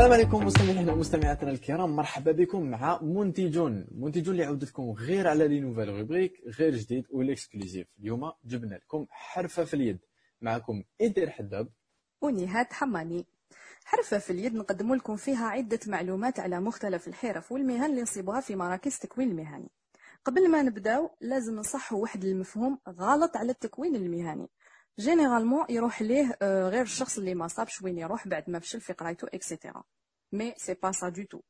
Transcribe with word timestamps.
السلام 0.00 0.20
عليكم 0.20 0.46
مستمعينا 0.46 0.92
ومستمعاتنا 0.92 1.50
الكرام. 1.50 1.96
مرحبا 1.96 2.32
بكم 2.32 2.70
مع 2.70 3.02
منتجون 3.02 3.86
منتجون 3.90 4.32
اللي 4.34 4.44
عودت 4.44 4.68
لكم 4.68 4.90
غير 4.90 5.28
على 5.28 5.48
les 5.48 5.60
nouvelles 5.60 5.88
rubriques 5.88 6.42
غير 6.58 6.76
جديد 6.76 7.06
وال 7.10 7.24
exclusive 7.24 7.86
اليوم 7.98 8.32
جبنا 8.44 8.74
لكم 8.74 9.06
حرفة 9.10 9.64
في 9.64 9.74
اليد. 9.74 9.98
معكم 10.40 10.82
إدير 11.00 11.30
حداب 11.30 11.68
ونهاد 12.20 12.72
حماني. 12.72 13.26
حرفة 13.84 14.18
في 14.18 14.30
اليد 14.30 14.54
نقدم 14.54 14.94
لكم 14.94 15.16
فيها 15.16 15.46
عدة 15.46 15.80
معلومات 15.86 16.40
على 16.40 16.60
مختلف 16.60 17.08
الحرف 17.08 17.52
والمهن 17.52 17.90
اللي 17.90 18.02
نصيبوها 18.02 18.40
في 18.40 18.56
مراكز 18.56 18.94
التكوين 18.94 19.30
المهني. 19.30 19.70
قبل 20.24 20.50
ما 20.50 20.62
نبداو 20.62 21.10
لازم 21.20 21.56
نصحوا 21.56 21.98
واحد 21.98 22.24
المفهوم 22.24 22.78
غلط 22.88 23.36
على 23.36 23.52
التكوين 23.52 23.96
المهني. 23.96 24.48
généralement 24.98 25.64
يروح 25.68 26.02
ليه 26.02 26.38
غير 26.42 26.82
الشخص 26.82 27.18
اللي 27.18 27.34
ما 27.34 27.48
صابش 27.48 27.82
وين 27.82 27.98
يروح 27.98 28.28
بعد 28.28 28.50
ما 28.50 28.58
فشل 28.58 28.80
في 28.80 28.92
قرايته 28.92 29.28
et 29.34 29.46
cetera 29.46 29.82
mais 30.32 30.54
c'est 30.56 30.74
pas 30.74 30.92
ça 30.92 31.08
du 31.08 31.22
tout 31.22 31.40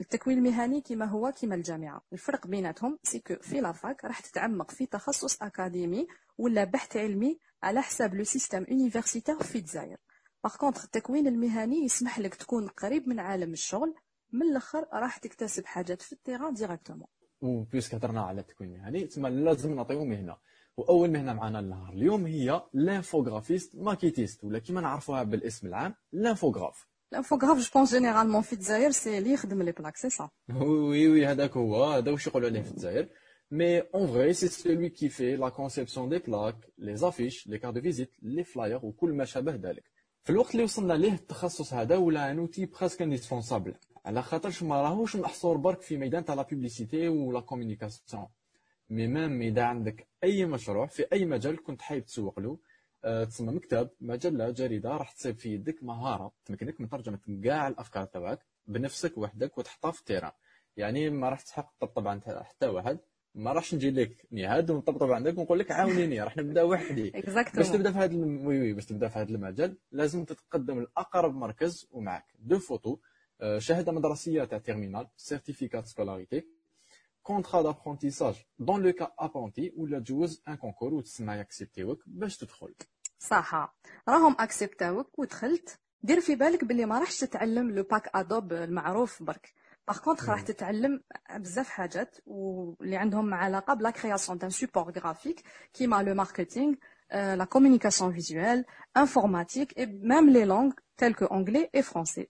التكوين 0.00 0.38
المهني 0.38 0.80
كما 0.80 1.04
هو 1.04 1.32
كما 1.40 1.54
الجامعة 1.54 2.02
الفرق 2.12 2.46
بيناتهم 2.46 2.98
c'est 3.02 3.22
في 3.40 3.60
la 3.60 3.78
fac 3.78 4.04
راح 4.04 4.20
تتعمق 4.20 4.70
في 4.70 4.86
تخصص 4.86 5.42
اكاديمي 5.42 6.06
ولا 6.38 6.64
بحث 6.64 6.96
علمي 6.96 7.38
على 7.62 7.82
حساب 7.82 8.14
le 8.14 8.24
système 8.24 8.64
universitaire 8.68 9.38
في 9.42 9.58
الجزائر 9.58 9.96
par 10.44 10.56
contre 10.56 10.84
التكوين 10.84 11.26
المهني 11.26 11.84
يسمح 11.84 12.18
لك 12.18 12.34
تكون 12.34 12.68
قريب 12.68 13.08
من 13.08 13.20
عالم 13.20 13.52
الشغل 13.52 13.94
من 14.32 14.42
الآخر 14.42 14.86
راح 14.92 15.16
تكتسب 15.18 15.66
حاجات 15.66 16.02
في 16.02 16.12
ال 16.12 16.17
terrain 16.17 16.54
directement 16.54 17.06
و 17.40 17.47
puisque 17.47 17.94
هضرنا 17.94 18.22
على 18.22 18.40
التكوين 18.40 18.74
المهني 18.74 19.06
تما 19.06 19.28
لازم 19.28 19.74
نعطيو 19.74 20.04
مهنه 20.04 20.36
وأول 20.76 21.10
مهنه 21.10 21.32
معنا 21.32 21.58
النهار. 21.60 21.92
اليوم 21.92 22.26
هي 22.26 22.62
l'infographiste 22.72 23.76
maquettiste 23.76 24.44
ولا 24.44 24.58
كما 24.58 24.80
نعرفوها 24.80 25.22
بالاسم 25.22 25.66
العام 25.66 25.94
l'infographe 26.12 26.86
l'infographe 27.12 27.58
je 27.58 27.70
pense 27.74 27.94
généralement 27.94 28.42
في 28.42 28.52
الجزائر 28.52 28.90
c'est 28.90 29.18
اللي 29.18 29.32
يخدم 29.32 29.62
les 29.62 29.72
plaques 29.72 29.96
c'est 29.96 30.10
ça 30.10 30.28
oui 30.54 31.08
oui 31.08 31.26
هذاك 31.26 31.56
هو. 31.56 31.84
هذا 31.84 32.10
واش 32.10 32.26
يقولوا 32.26 32.48
عليه 32.48 32.62
في 32.62 32.70
الجزائر. 32.70 33.08
mais 33.50 33.80
en 33.80 34.06
vrai 34.06 34.32
c'est 34.32 34.48
celui 34.48 34.88
qui 34.88 35.08
fait 35.08 35.36
la 35.36 35.48
conception 35.48 36.08
des 36.08 36.18
plaques 36.18 36.56
les 36.78 36.96
affiches 36.96 37.46
les 37.46 37.58
de 37.58 37.80
visite 37.80 38.12
les 38.22 38.44
flyers 38.44 38.80
وكل 38.86 39.12
ما 39.12 39.24
شابه 39.24 39.54
ذلك. 39.54 39.84
في 40.24 40.30
الوقت 40.30 40.52
اللي 40.52 40.64
وصلنا 40.64 40.92
ليه 40.92 41.12
التخصص 41.12 41.74
هذا 41.74 41.96
ولا 41.96 42.30
un 42.30 42.38
outil 42.38 42.66
presque 42.66 43.02
indispensable 43.02 43.74
على 44.04 44.22
خاطرش 44.22 44.62
ما 44.62 44.82
راهوش 44.82 45.16
محصور 45.16 45.56
برك 45.56 45.80
في 45.82 45.96
ميدان 45.96 46.24
تاع 46.24 46.34
la 46.34 46.42
publicité 46.42 47.08
و 47.08 47.19
la 47.19 47.40
communication 47.40 48.26
mais 48.90 49.06
même 49.06 49.42
إذا 49.42 49.62
عندك 49.62 50.08
أي 50.24 50.46
مشروع 50.46 50.86
في 50.86 51.06
أي 51.12 51.24
مجال 51.24 51.62
كنت 51.62 51.82
حابب 51.82 52.04
تسوق 52.04 52.40
له 52.40 52.58
أه 53.04 53.24
تسمى 53.24 53.52
مكتب 53.52 53.90
مجلة 54.00 54.50
جريدة 54.50 54.90
راح 54.90 55.12
تصيب 55.12 55.38
في 55.38 55.54
يدك 55.54 55.82
مهارة 55.82 56.32
تمكنك 56.44 56.80
من 56.80 56.88
ترجمة 56.88 57.18
كاع 57.44 57.68
الأفكار 57.68 58.04
تاعك 58.04 58.46
بنفسك 58.66 59.18
وحدك 59.18 59.58
وتحطها 59.58 59.90
في 59.90 60.00
ال 60.00 60.04
terrain. 60.04 60.32
يعني 60.76 61.10
ما 61.10 61.28
راح 61.28 61.40
تحق 61.40 61.74
تطبطب 61.78 62.08
عند 62.08 62.24
حتى 62.24 62.66
واحد 62.66 62.98
ما 63.34 63.52
راحش 63.52 63.74
نجي 63.74 63.90
لك 63.90 64.26
نهاد 64.30 64.70
ونطبطب 64.70 65.12
عندك 65.12 65.38
ونقول 65.38 65.58
لك 65.58 65.70
عاونيني 65.70 66.22
راح 66.22 66.36
نبدأ 66.36 66.62
وحدي. 66.62 67.10
باش 67.56 67.68
تبدأ 67.68 67.92
في 67.92 67.98
هذا 67.98 68.16
oui 68.16 68.60
oui 68.60 68.72
باش 68.72 68.86
تبدأ 68.86 69.08
في 69.08 69.18
هذا 69.18 69.30
المجال 69.30 69.78
لازم 69.92 70.24
تتقدم 70.24 70.80
لأقرب 70.80 71.34
مركز 71.34 71.88
ومعك. 71.90 72.26
deux 72.38 72.58
photos 72.58 72.98
أه 73.40 73.58
شهادة 73.58 73.92
مدرسية 73.92 74.44
تاع 74.44 74.58
terminale 74.58 75.08
certificat 75.16 75.86
scolarité 75.86 76.59
contrat 77.22 77.62
d'apprentissage 77.62 78.34
dans 78.58 78.82
le 78.82 78.92
cas 78.92 79.12
apprenti 79.18 79.72
ولا 79.76 79.98
تجوز 79.98 80.42
un 80.48 80.54
concours 80.56 80.94
وتسمى 80.94 81.34
ي 81.34 81.41
accepti 81.41 81.88
وك 81.88 82.02
باش 82.06 82.36
تدخل 82.36 82.74
صح 83.18 83.74
راهم 84.08 84.36
accepta 84.38 85.00
وك 85.00 85.18
ودخلت 85.18 85.78
دير 86.02 86.20
في 86.20 86.34
بالك 86.34 86.64
باللي 86.64 86.86
ما 86.86 86.98
راحش 86.98 87.18
تتعلم 87.18 87.70
le 87.70 87.82
pack 87.82 88.10
Adobe 88.14 88.52
المعروف 88.52 89.22
برك. 89.22 89.54
par 89.88 89.98
contre 89.98 90.30
راح 90.30 90.42
تتعلم 90.42 91.02
بزاف 91.36 91.68
حاجات 91.68 92.16
واللي 92.26 92.96
عندهم 92.96 93.34
علاقة 93.34 93.74
ب 93.74 93.79
la 93.79 93.90
création 93.90 94.38
d'un 94.38 94.50
support 94.50 94.98
graphique 94.98 95.42
كيما 95.72 96.02
le 96.02 96.14
marketing 96.14 96.74
la 97.12 97.44
communication 97.44 98.12
visuelle 98.12 98.64
informatique 98.96 99.78
et 99.78 99.86
même 99.86 100.30
les 100.30 100.44
langues 100.44 100.72
telles 100.96 101.14
que 101.14 101.24
anglais 101.24 101.70
et 101.74 101.82
français 101.82 102.28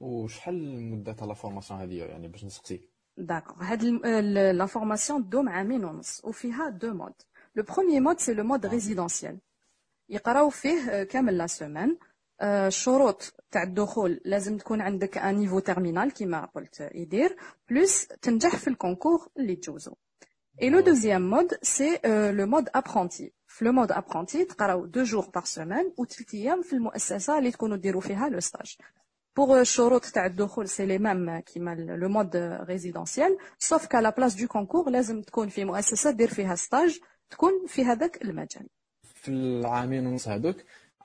وشحال 0.00 0.82
مده 0.90 1.12
تاع 1.12 1.26
la 1.26 1.34
formation 1.34 1.80
هذه 1.80 1.94
يعني 1.94 2.28
باش 2.28 2.44
نسقسيك 2.44 2.95
d'accord 3.18 3.62
هاد 3.64 3.84
la 4.54 4.66
formation 4.66 5.28
دوم 5.28 5.48
عامين 5.48 5.84
ونص 5.84 6.24
وفيها 6.24 6.68
deux 6.68 6.94
modes 6.94 7.12
le 7.56 7.62
premier 7.62 8.00
mode 8.00 8.18
c'est 8.20 8.34
le 8.34 8.44
mode 8.44 8.66
résidentiel 8.66 9.38
يقراو 10.08 10.50
فيه 10.50 11.02
كامل 11.02 11.38
la 11.38 11.46
semaine 11.46 11.98
الشروط 12.42 13.34
تاع 13.50 13.62
الدخول 13.62 14.20
لازم 14.24 14.58
تكون 14.58 14.80
عندك 14.80 15.18
un 15.18 15.36
niveau 15.36 15.58
terminale 15.58 16.12
كيما 16.12 16.44
قلت 16.44 16.88
déjà 16.94 17.36
plus 17.70 18.06
تنجح 18.06 18.56
في 18.56 18.68
ال 18.68 18.75
concours 18.75 19.28
اللي 19.36 19.56
تجوزو 19.56 19.92
et 20.62 20.70
le 20.70 20.80
deuxième 20.80 21.30
mode 21.30 21.54
c'est 21.62 21.98
le 22.32 22.46
mode 22.46 22.68
apprenti 22.74 23.32
في 23.46 23.64
le 23.64 23.72
mode 23.72 23.92
apprenti 23.92 24.44
تقراو 24.44 24.86
deux 24.86 25.02
jours 25.02 25.28
par 25.34 25.44
semaine 25.44 25.92
و 25.98 26.04
ثلاث 26.04 26.34
أيام 26.34 26.62
في 26.62 26.72
المؤسسه 26.72 27.38
اللي 27.38 27.52
le 29.38 29.42
stage 29.42 29.46
pour 29.46 29.60
الشروط 29.60 30.04
تاع 30.04 30.26
الدخول 30.26 30.68
c'est 30.68 30.86
les 30.86 30.98
mêmes 30.98 31.38
كيما 31.38 31.74
le 31.74 32.08
mode 32.08 32.36
résidentiel 32.36 33.38
sauf 33.58 33.86
qu'à 33.86 33.98
la 33.98 34.10
place 34.10 34.36
du 34.36 34.46
concours 34.46 34.90
لازم 34.90 35.22
تكون 35.22 35.48
في 35.48 35.64
مؤسسه 35.64 36.10
دير 36.10 36.28
فيها 36.28 36.54
stage 36.54 37.00
تكون 37.30 37.66
في 37.66 37.84
هذاك 37.84 38.22
المجال 38.22 38.68
في 39.14 39.28
العامين 39.28 40.06
ونص 40.06 40.28
هذوك 40.28 40.56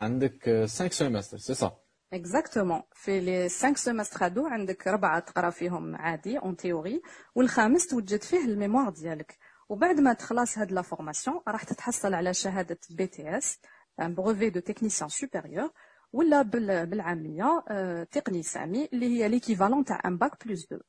عندك 0.01 0.43
5 0.45 0.89
semestres 0.89 1.37
c'est 1.37 1.53
ça 1.53 1.77
exactement 2.13 2.81
في 2.93 3.19
les 3.19 3.49
5 3.49 3.73
semestres 3.75 4.25
هادو 4.25 4.47
عندك 4.47 4.87
ربعه 4.87 5.19
تقرا 5.19 5.49
فيهم 5.49 5.95
عادي 5.95 6.37
en 6.37 6.55
théorie 6.55 7.01
والخامس 7.35 7.87
توجد 7.87 8.23
فيه 8.23 8.45
ال 8.45 8.51
mémoire 8.51 8.89
ديالك 8.89 9.37
وبعد 9.69 9.99
ما 9.99 10.13
تخلص 10.13 10.57
هاد 10.57 10.71
la 10.71 10.81
formation 10.81 11.39
راح 11.47 11.63
تتحصل 11.63 12.13
على 12.13 12.33
شهاده 12.33 12.79
BTS 12.89 13.59
un 14.01 14.15
brevet 14.15 14.59
de 14.59 14.67
technicien 14.67 15.09
supérieur 15.09 15.71
ولا 16.13 16.41
بالعامية 16.85 17.63
تقني 18.11 18.43
سامي 18.43 18.89
اللي 18.93 19.05
هي 19.05 19.29
l'équivalent 19.29 19.85
تاع 19.85 20.01
un 20.05 20.17
bac 20.17 20.47
plus 20.47 20.63
2 20.65 20.81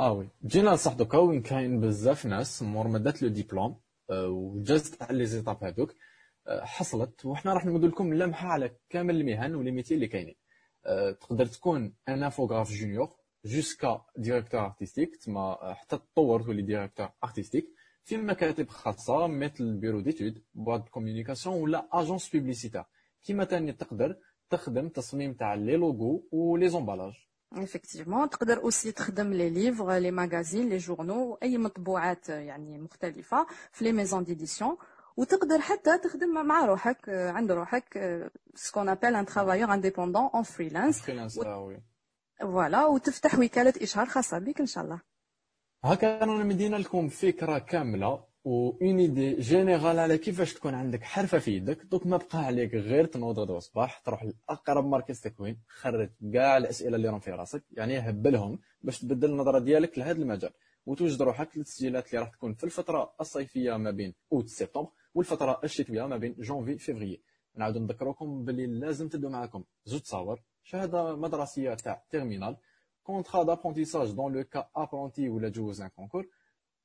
آه 0.00 0.12
oui. 0.12 0.28
جينا 0.46 0.70
لصح 0.70 0.92
دوكا 0.92 1.18
وين 1.18 1.42
كاين 1.42 1.80
بزاف 1.80 2.26
ناس 2.26 2.62
مور 2.62 2.88
ما 2.88 2.98
دات 2.98 3.22
le 3.22 3.28
diplôme 3.28 3.80
وجازت 4.12 5.02
على 5.02 5.18
les 5.18 5.26
étapes 5.26 5.64
هذوك 5.64 5.94
حصلت 6.48 7.26
وحنا 7.26 7.52
راح 7.52 7.66
نقول 7.66 7.88
لكم 7.88 8.14
لمحة 8.14 8.48
على 8.48 8.76
كامل 8.90 9.20
المهن 9.20 9.54
وال 9.54 9.63
métiers 9.63 9.94
اللي 9.94 10.06
كاينين. 10.06 10.36
تقدر 11.20 11.46
تكون 11.46 11.94
un 12.08 12.22
infographe 12.22 12.70
junior 12.72 13.16
jusqu'à 13.44 14.04
directeur 14.16 14.60
artistique 14.64 15.16
تما 15.16 15.74
حتى 15.74 15.98
تطور 15.98 16.42
تولي 16.42 16.62
directeur 16.62 17.08
artistique 17.24 17.68
في 18.04 18.16
مكاتب 18.16 18.68
خاصة 18.68 19.26
مثل 19.26 19.76
bureaux 19.76 20.00
d'études 20.00 20.42
boîte 20.54 20.78
de 20.78 20.88
communication 20.88 21.62
ولا 21.62 21.88
agence 21.92 22.28
publicitaire 22.36 22.84
كيما 23.24 23.44
تاني 23.44 23.72
تقدر 23.72 24.16
تخدم 24.50 24.88
تصميم 24.88 25.34
تاع 25.34 25.54
les 25.54 25.76
logos 25.76 26.68
و 26.68 26.71
les 26.71 26.80
emballages. 26.80 27.12
Effectivement 27.54 28.28
تقدر 28.30 28.58
aussi 28.58 28.92
تخدم 28.92 29.32
les 29.32 29.50
livres 29.50 29.98
les 29.98 30.10
magazines 30.10 30.68
les 30.68 30.76
journaux 30.76 31.38
أي 31.42 31.58
مطبوعات 31.58 32.28
يعني 32.28 32.78
مختلفة 32.78 33.46
في 33.72 33.84
les 33.84 33.92
maisons 33.92 34.24
d'édition 34.24 34.76
وتقدر 35.16 35.58
حتى 35.58 35.98
تخدم 35.98 36.46
مع 36.46 36.64
روحك 36.64 37.08
عند 37.08 37.52
روحك 37.52 37.98
ce 38.54 38.64
qu'on 38.64 38.88
appelle 38.88 39.14
un 39.14 39.26
travailleur 39.26 39.74
indépendant 39.74 40.30
en 40.34 40.42
freelance 40.42 41.00
freelance 41.00 41.38
oui 41.38 41.82
voilà 42.40 42.86
وتفتح 42.86 43.38
وكالة 43.38 43.74
إشهار 43.82 44.06
خاصة 44.06 44.38
بك 44.38 44.60
إن 44.60 44.66
شاء 44.66 44.84
الله. 44.84 45.00
هكا 45.84 46.18
رانا 46.18 46.44
مدينا 46.44 46.76
لكم 46.76 47.08
فكرة 47.08 47.58
كاملة 47.58 48.27
une 48.48 48.98
idée 48.98 49.34
générale 49.40 49.98
على 49.98 50.18
كيفاش 50.18 50.54
تكون 50.54 50.74
عندك 50.74 51.02
حرفة 51.02 51.38
في 51.38 51.56
يدك 51.56 51.82
دوك 51.82 52.06
ما 52.06 52.16
بقى 52.16 52.38
عليك 52.44 52.74
غير 52.74 53.04
تنوض 53.04 53.38
غدوه 53.38 53.56
الصباح 53.56 53.98
تروح 53.98 54.24
لأقرب 54.24 54.84
مركز 54.84 55.20
تكوين 55.20 55.60
خرج 55.68 56.10
كاع 56.32 56.56
الأسئلة 56.56 56.96
اللي 56.96 57.08
راهم 57.08 57.20
في 57.20 57.30
راسك 57.30 57.64
يعني 57.72 57.98
هبلهم 57.98 58.58
باش 58.82 59.00
تبدل 59.00 59.30
النظرة 59.30 59.58
ديالك 59.58 59.98
لهذا 59.98 60.22
المجال. 60.22 60.50
وتوجد 60.86 61.22
روحك 61.22 61.56
للتسجيلات 61.56 62.08
اللي 62.08 62.18
راح 62.20 62.28
تكون 62.28 62.54
في 62.54 62.64
الفترة 62.64 63.12
الصيفية 63.20 63.76
ما 63.76 63.90
بين 63.90 64.14
أوت 64.32 64.48
سبتمبر 64.48 64.88
والفترة 65.14 65.60
الشتوية 65.64 66.06
ما 66.06 66.16
بين 66.16 66.34
جونفي 66.38 66.78
فيفري 66.78 67.22
نعاود 67.56 67.76
نذكركم 67.78 68.44
باللي 68.44 68.66
لازم 68.66 69.08
تدو 69.08 69.28
معكم 69.28 69.64
زوج 69.84 70.00
تصاور 70.00 70.42
شهادة 70.62 71.16
مدرسية 71.16 71.74
تاع 71.74 72.02
terminale 72.10 72.56
contrat 73.02 73.42
d'apprentissage 73.42 74.10
dans 74.12 74.32
le 74.32 74.44
cas 74.44 74.68
apprenti 74.76 75.28
ولا 75.28 75.48
جوز 75.48 75.80
un 75.80 75.88
concours 75.88 76.26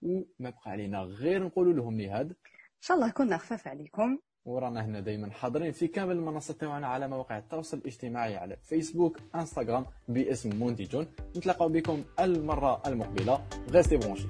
وما 0.04 0.50
بقى 0.50 0.72
علينا 0.72 1.02
غير 1.02 1.44
نقولوا 1.44 1.74
لهم 1.74 2.02
نهاد. 2.02 2.28
إن 2.30 2.82
شاء 2.82 2.98
الله 2.98 3.10
كنا 3.12 3.38
خفاف 3.38 3.68
عليكم. 3.68 4.20
ورانا 4.46 4.86
هنا 4.86 5.00
دائما 5.00 5.32
حاضرين 5.32 5.72
في 5.72 5.88
كامل 5.88 6.16
المنصات 6.16 6.56
تاعنا 6.60 6.88
على 6.88 7.08
مواقع 7.08 7.38
التواصل 7.38 7.78
الاجتماعي 7.78 8.36
على 8.36 8.58
فيسبوك 8.58 9.20
إنستغرام 9.36 9.86
باسم 10.08 10.56
مونتيجون 10.60 11.08
نتلاقاو 11.38 11.70
بكم 11.70 12.04
المرة 12.20 12.82
المقبلة. 12.88 13.48
غيستي 13.70 13.98
برونشي 13.98 14.28